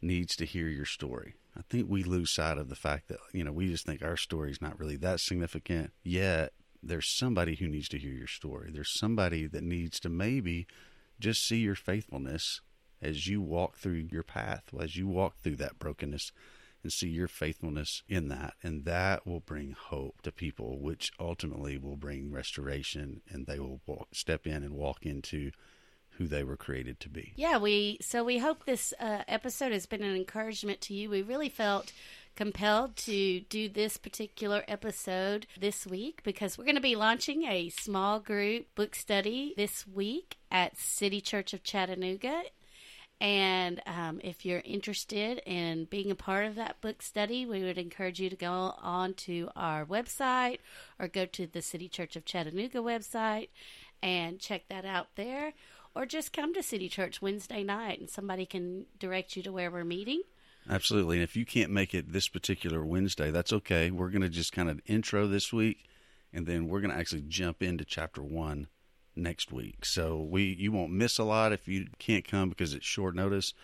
needs 0.00 0.36
to 0.36 0.44
hear 0.44 0.68
your 0.68 0.84
story. 0.84 1.34
I 1.56 1.62
think 1.68 1.88
we 1.88 2.02
lose 2.04 2.30
sight 2.30 2.58
of 2.58 2.68
the 2.68 2.76
fact 2.76 3.08
that, 3.08 3.18
you 3.32 3.42
know, 3.42 3.52
we 3.52 3.68
just 3.68 3.86
think 3.86 4.02
our 4.02 4.16
story 4.16 4.50
is 4.50 4.60
not 4.60 4.78
really 4.78 4.96
that 4.98 5.20
significant. 5.20 5.92
Yet 6.02 6.52
there's 6.82 7.08
somebody 7.08 7.56
who 7.56 7.68
needs 7.68 7.88
to 7.88 7.98
hear 7.98 8.12
your 8.12 8.26
story. 8.26 8.70
There's 8.72 8.98
somebody 8.98 9.46
that 9.46 9.62
needs 9.62 9.98
to 10.00 10.08
maybe 10.08 10.66
just 11.18 11.46
see 11.46 11.58
your 11.58 11.74
faithfulness 11.74 12.60
as 13.00 13.26
you 13.26 13.40
walk 13.40 13.76
through 13.76 14.08
your 14.10 14.22
path, 14.22 14.64
as 14.78 14.96
you 14.96 15.06
walk 15.06 15.38
through 15.38 15.56
that 15.56 15.78
brokenness 15.78 16.32
and 16.82 16.92
see 16.92 17.08
your 17.08 17.28
faithfulness 17.28 18.02
in 18.08 18.28
that. 18.28 18.54
And 18.62 18.84
that 18.84 19.26
will 19.26 19.40
bring 19.40 19.72
hope 19.72 20.22
to 20.22 20.32
people, 20.32 20.78
which 20.78 21.10
ultimately 21.18 21.78
will 21.78 21.96
bring 21.96 22.30
restoration 22.30 23.22
and 23.28 23.46
they 23.46 23.58
will 23.58 23.80
walk, 23.86 24.08
step 24.12 24.46
in 24.46 24.62
and 24.62 24.74
walk 24.74 25.04
into 25.04 25.50
who 26.18 26.26
they 26.26 26.44
were 26.44 26.56
created 26.56 27.00
to 27.00 27.08
be. 27.08 27.32
Yeah, 27.36 27.58
we 27.58 27.98
so 28.00 28.24
we 28.24 28.38
hope 28.38 28.64
this 28.64 28.92
uh, 28.98 29.22
episode 29.28 29.72
has 29.72 29.86
been 29.86 30.02
an 30.02 30.16
encouragement 30.16 30.80
to 30.82 30.94
you. 30.94 31.10
We 31.10 31.22
really 31.22 31.48
felt 31.48 31.92
compelled 32.36 32.96
to 32.96 33.40
do 33.40 33.68
this 33.68 33.96
particular 33.96 34.62
episode 34.68 35.46
this 35.58 35.86
week 35.86 36.20
because 36.22 36.58
we're 36.58 36.64
going 36.64 36.74
to 36.76 36.82
be 36.82 36.94
launching 36.94 37.44
a 37.44 37.70
small 37.70 38.20
group 38.20 38.66
book 38.74 38.94
study 38.94 39.54
this 39.56 39.86
week 39.86 40.36
at 40.50 40.76
City 40.76 41.20
Church 41.20 41.54
of 41.54 41.64
Chattanooga. 41.64 42.42
And 43.18 43.80
um, 43.86 44.20
if 44.22 44.44
you're 44.44 44.62
interested 44.66 45.40
in 45.46 45.86
being 45.86 46.10
a 46.10 46.14
part 46.14 46.44
of 46.44 46.54
that 46.56 46.82
book 46.82 47.00
study, 47.00 47.46
we 47.46 47.62
would 47.62 47.78
encourage 47.78 48.20
you 48.20 48.28
to 48.28 48.36
go 48.36 48.74
on 48.82 49.14
to 49.14 49.48
our 49.56 49.86
website 49.86 50.58
or 50.98 51.08
go 51.08 51.24
to 51.24 51.46
the 51.46 51.62
City 51.62 51.88
Church 51.88 52.14
of 52.14 52.26
Chattanooga 52.26 52.80
website 52.80 53.48
and 54.02 54.38
check 54.38 54.68
that 54.68 54.84
out 54.84 55.08
there. 55.16 55.54
Or 55.96 56.06
just 56.06 56.32
come 56.32 56.54
to 56.54 56.62
City 56.62 56.88
Church 56.88 57.22
Wednesday 57.22 57.64
night 57.64 57.98
and 57.98 58.10
somebody 58.10 58.44
can 58.44 58.84
direct 58.98 59.34
you 59.34 59.42
to 59.42 59.50
where 59.50 59.70
we're 59.70 59.82
meeting. 59.82 60.22
Absolutely. 60.68 61.16
And 61.16 61.24
if 61.24 61.36
you 61.36 61.46
can't 61.46 61.70
make 61.70 61.94
it 61.94 62.12
this 62.12 62.28
particular 62.28 62.84
Wednesday, 62.84 63.30
that's 63.30 63.52
okay. 63.52 63.90
We're 63.90 64.10
going 64.10 64.22
to 64.22 64.28
just 64.28 64.52
kind 64.52 64.68
of 64.68 64.80
intro 64.86 65.26
this 65.26 65.52
week 65.52 65.84
and 66.34 66.46
then 66.46 66.68
we're 66.68 66.80
going 66.80 66.92
to 66.92 66.98
actually 66.98 67.24
jump 67.26 67.62
into 67.62 67.84
chapter 67.84 68.22
1 68.22 68.68
next 69.16 69.50
week. 69.50 69.86
So 69.86 70.20
we 70.20 70.54
you 70.58 70.70
won't 70.70 70.92
miss 70.92 71.18
a 71.18 71.24
lot 71.24 71.52
if 71.52 71.66
you 71.66 71.86
can't 71.98 72.28
come 72.28 72.50
because 72.50 72.74
it's 72.74 72.84
short 72.84 73.14
notice. 73.14 73.54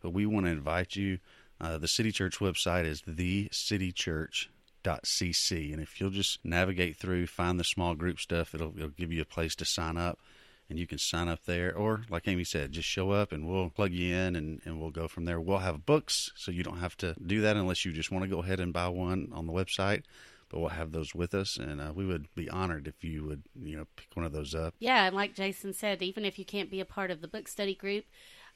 But 0.00 0.10
we 0.10 0.26
want 0.26 0.46
to 0.46 0.52
invite 0.52 0.94
you. 0.96 1.18
Uh, 1.60 1.76
the 1.76 1.88
City 1.88 2.12
Church 2.12 2.38
website 2.38 2.86
is 2.86 3.02
thecitychurch.cc, 3.02 5.72
and 5.72 5.82
if 5.82 6.00
you'll 6.00 6.08
just 6.08 6.38
navigate 6.42 6.96
through, 6.96 7.26
find 7.26 7.60
the 7.60 7.64
small 7.64 7.94
group 7.94 8.18
stuff, 8.18 8.54
it'll, 8.54 8.72
it'll 8.76 8.88
give 8.88 9.12
you 9.12 9.20
a 9.20 9.26
place 9.26 9.54
to 9.56 9.66
sign 9.66 9.98
up, 9.98 10.18
and 10.70 10.78
you 10.78 10.86
can 10.86 10.98
sign 10.98 11.28
up 11.28 11.44
there. 11.44 11.76
Or, 11.76 12.02
like 12.08 12.26
Amy 12.26 12.44
said, 12.44 12.72
just 12.72 12.88
show 12.88 13.10
up 13.10 13.32
and 13.32 13.46
we'll 13.46 13.68
plug 13.68 13.92
you 13.92 14.14
in, 14.14 14.36
and, 14.36 14.62
and 14.64 14.80
we'll 14.80 14.90
go 14.90 15.08
from 15.08 15.26
there. 15.26 15.40
We'll 15.40 15.58
have 15.58 15.84
books, 15.84 16.32
so 16.36 16.50
you 16.50 16.62
don't 16.62 16.78
have 16.78 16.96
to 16.98 17.14
do 17.24 17.42
that 17.42 17.56
unless 17.56 17.84
you 17.84 17.92
just 17.92 18.10
want 18.10 18.24
to 18.24 18.30
go 18.30 18.42
ahead 18.42 18.60
and 18.60 18.72
buy 18.72 18.88
one 18.88 19.28
on 19.32 19.46
the 19.46 19.52
website 19.52 20.04
but 20.50 20.58
we'll 20.58 20.70
have 20.70 20.92
those 20.92 21.14
with 21.14 21.32
us, 21.32 21.56
and 21.56 21.80
uh, 21.80 21.92
we 21.94 22.04
would 22.04 22.26
be 22.34 22.50
honored 22.50 22.88
if 22.88 23.04
you 23.04 23.24
would, 23.24 23.42
you 23.54 23.76
know, 23.76 23.86
pick 23.96 24.08
one 24.14 24.26
of 24.26 24.32
those 24.32 24.54
up. 24.54 24.74
Yeah, 24.80 25.06
and 25.06 25.14
like 25.14 25.34
Jason 25.34 25.72
said, 25.72 26.02
even 26.02 26.24
if 26.24 26.38
you 26.38 26.44
can't 26.44 26.70
be 26.70 26.80
a 26.80 26.84
part 26.84 27.10
of 27.10 27.20
the 27.20 27.28
book 27.28 27.46
study 27.46 27.74
group, 27.74 28.04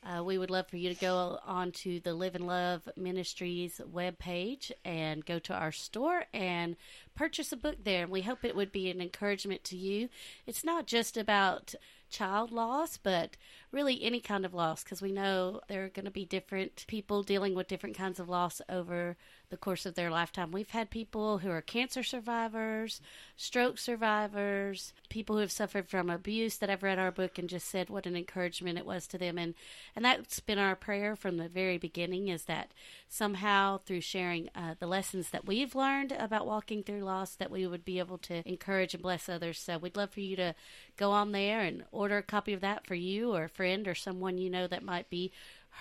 uh, 0.04 0.22
we 0.22 0.36
would 0.36 0.50
love 0.50 0.68
for 0.68 0.76
you 0.76 0.92
to 0.92 1.00
go 1.00 1.38
on 1.46 1.72
to 1.72 1.98
the 2.00 2.12
Live 2.12 2.34
and 2.34 2.46
Love 2.46 2.88
Ministries 2.96 3.80
webpage 3.90 4.70
and 4.84 5.24
go 5.24 5.38
to 5.38 5.54
our 5.54 5.72
store 5.72 6.24
and 6.34 6.76
purchase 7.14 7.52
a 7.52 7.56
book 7.56 7.76
there. 7.84 8.06
We 8.06 8.22
hope 8.22 8.44
it 8.44 8.56
would 8.56 8.70
be 8.70 8.90
an 8.90 9.00
encouragement 9.00 9.64
to 9.64 9.76
you. 9.78 10.10
It's 10.46 10.64
not 10.64 10.86
just 10.86 11.16
about 11.16 11.74
child 12.14 12.52
loss, 12.52 12.96
but 12.96 13.36
really 13.72 14.02
any 14.02 14.20
kind 14.20 14.44
of 14.44 14.54
loss 14.54 14.84
because 14.84 15.02
we 15.02 15.12
know 15.12 15.60
there 15.68 15.84
are 15.84 15.88
going 15.88 16.04
to 16.04 16.10
be 16.10 16.24
different 16.24 16.84
people 16.86 17.22
dealing 17.22 17.54
with 17.54 17.68
different 17.68 17.96
kinds 17.96 18.20
of 18.20 18.28
loss 18.28 18.60
over 18.68 19.16
the 19.54 19.58
course 19.58 19.86
of 19.86 19.94
their 19.94 20.10
lifetime. 20.10 20.50
We've 20.50 20.70
had 20.70 20.90
people 20.90 21.38
who 21.38 21.48
are 21.48 21.62
cancer 21.62 22.02
survivors, 22.02 23.00
stroke 23.36 23.78
survivors, 23.78 24.92
people 25.08 25.36
who 25.36 25.42
have 25.42 25.52
suffered 25.52 25.88
from 25.88 26.10
abuse 26.10 26.56
that 26.56 26.68
have 26.68 26.82
read 26.82 26.98
our 26.98 27.12
book 27.12 27.38
and 27.38 27.48
just 27.48 27.68
said 27.68 27.88
what 27.88 28.04
an 28.04 28.16
encouragement 28.16 28.78
it 28.78 28.84
was 28.84 29.06
to 29.06 29.16
them. 29.16 29.38
And, 29.38 29.54
and 29.94 30.04
that's 30.04 30.40
been 30.40 30.58
our 30.58 30.74
prayer 30.74 31.14
from 31.14 31.36
the 31.36 31.48
very 31.48 31.78
beginning 31.78 32.26
is 32.26 32.46
that 32.46 32.72
somehow 33.08 33.78
through 33.78 34.00
sharing 34.00 34.50
uh, 34.56 34.74
the 34.80 34.88
lessons 34.88 35.30
that 35.30 35.46
we've 35.46 35.76
learned 35.76 36.10
about 36.10 36.48
walking 36.48 36.82
through 36.82 37.04
loss, 37.04 37.36
that 37.36 37.52
we 37.52 37.64
would 37.64 37.84
be 37.84 38.00
able 38.00 38.18
to 38.18 38.42
encourage 38.48 38.92
and 38.92 39.04
bless 39.04 39.28
others. 39.28 39.60
So 39.60 39.78
we'd 39.78 39.96
love 39.96 40.10
for 40.10 40.18
you 40.18 40.34
to 40.34 40.56
go 40.96 41.12
on 41.12 41.30
there 41.30 41.60
and 41.60 41.84
order 41.92 42.18
a 42.18 42.24
copy 42.24 42.54
of 42.54 42.60
that 42.62 42.88
for 42.88 42.96
you 42.96 43.32
or 43.32 43.44
a 43.44 43.48
friend 43.48 43.86
or 43.86 43.94
someone 43.94 44.36
you 44.36 44.50
know 44.50 44.66
that 44.66 44.82
might 44.82 45.08
be 45.10 45.30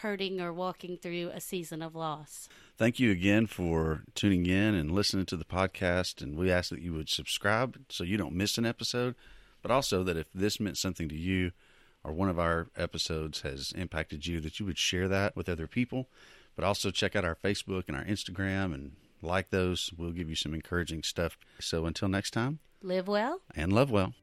hurting 0.01 0.39
or 0.39 0.53
walking 0.53 0.97
through 0.97 1.31
a 1.33 1.41
season 1.41 1.81
of 1.81 1.95
loss. 1.95 2.47
Thank 2.75 2.99
you 2.99 3.11
again 3.11 3.45
for 3.45 4.03
tuning 4.15 4.47
in 4.47 4.73
and 4.73 4.91
listening 4.91 5.27
to 5.27 5.37
the 5.37 5.45
podcast. 5.45 6.21
And 6.23 6.35
we 6.35 6.51
ask 6.51 6.69
that 6.71 6.81
you 6.81 6.93
would 6.93 7.07
subscribe 7.07 7.77
so 7.89 8.03
you 8.03 8.17
don't 8.17 8.33
miss 8.33 8.57
an 8.57 8.65
episode, 8.65 9.13
but 9.61 9.69
also 9.69 10.03
that 10.03 10.17
if 10.17 10.27
this 10.33 10.59
meant 10.59 10.77
something 10.77 11.07
to 11.07 11.15
you 11.15 11.51
or 12.03 12.11
one 12.11 12.29
of 12.29 12.39
our 12.39 12.67
episodes 12.75 13.41
has 13.41 13.71
impacted 13.73 14.25
you, 14.25 14.39
that 14.41 14.59
you 14.59 14.65
would 14.65 14.79
share 14.79 15.07
that 15.07 15.35
with 15.35 15.47
other 15.47 15.67
people. 15.67 16.09
But 16.55 16.65
also 16.65 16.89
check 16.89 17.15
out 17.15 17.25
our 17.25 17.35
Facebook 17.35 17.83
and 17.87 17.95
our 17.95 18.03
Instagram 18.03 18.73
and 18.73 18.93
like 19.21 19.51
those. 19.51 19.91
We'll 19.95 20.11
give 20.11 20.29
you 20.29 20.35
some 20.35 20.53
encouraging 20.53 21.03
stuff. 21.03 21.37
So 21.59 21.85
until 21.85 22.07
next 22.07 22.31
time, 22.31 22.59
live 22.81 23.07
well 23.07 23.41
and 23.55 23.71
love 23.71 23.91
well. 23.91 24.13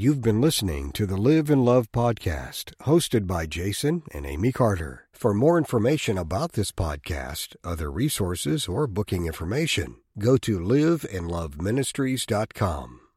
You've 0.00 0.22
been 0.22 0.40
listening 0.40 0.92
to 0.92 1.06
the 1.06 1.16
Live 1.16 1.50
and 1.50 1.64
Love 1.64 1.90
podcast, 1.90 2.72
hosted 2.82 3.26
by 3.26 3.46
Jason 3.46 4.04
and 4.12 4.24
Amy 4.24 4.52
Carter. 4.52 5.08
For 5.10 5.34
more 5.34 5.58
information 5.58 6.16
about 6.16 6.52
this 6.52 6.70
podcast, 6.70 7.56
other 7.64 7.90
resources, 7.90 8.68
or 8.68 8.86
booking 8.86 9.26
information, 9.26 9.96
go 10.16 10.36
to 10.36 10.60
liveandloveministries.com. 10.60 13.00